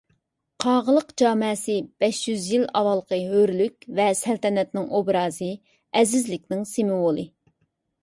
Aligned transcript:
قاغىلىق 0.63 1.11
جامەسى 1.21 1.75
بەش 2.05 2.23
يۈز 2.31 2.47
يىل 2.55 2.65
ئاۋۋالقى 2.81 3.21
ھۆرلۈك 3.35 3.87
ۋە 4.01 4.09
سەلتەنەتنىڭ 4.25 4.91
ئوبرازى، 5.01 5.55
ئەزىزلىكنىڭ 6.01 6.69
سىمۋولى. 6.77 7.33